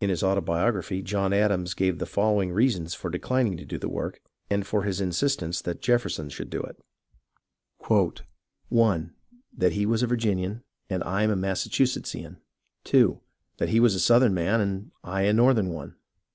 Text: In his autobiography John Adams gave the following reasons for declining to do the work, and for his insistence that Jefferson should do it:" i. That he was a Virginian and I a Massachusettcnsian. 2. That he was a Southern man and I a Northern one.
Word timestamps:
In 0.00 0.08
his 0.08 0.22
autobiography 0.22 1.02
John 1.02 1.34
Adams 1.34 1.74
gave 1.74 1.98
the 1.98 2.06
following 2.06 2.50
reasons 2.50 2.94
for 2.94 3.10
declining 3.10 3.58
to 3.58 3.66
do 3.66 3.76
the 3.76 3.90
work, 3.90 4.22
and 4.48 4.66
for 4.66 4.84
his 4.84 5.02
insistence 5.02 5.60
that 5.60 5.82
Jefferson 5.82 6.30
should 6.30 6.48
do 6.48 6.62
it:" 6.62 6.80
i. 8.80 9.00
That 9.54 9.72
he 9.72 9.84
was 9.84 10.02
a 10.02 10.06
Virginian 10.06 10.62
and 10.88 11.04
I 11.04 11.24
a 11.24 11.28
Massachusettcnsian. 11.36 12.38
2. 12.84 13.20
That 13.58 13.68
he 13.68 13.80
was 13.80 13.94
a 13.94 14.00
Southern 14.00 14.32
man 14.32 14.62
and 14.62 14.92
I 15.04 15.24
a 15.24 15.32
Northern 15.34 15.68
one. 15.68 15.96